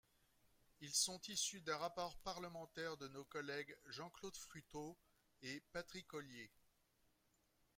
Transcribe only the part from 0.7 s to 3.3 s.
Ils sont issus d’un rapport parlementaire de nos